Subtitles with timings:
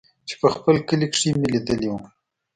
[0.27, 2.01] چې په خپل کلي کښې مې ليدلې وې.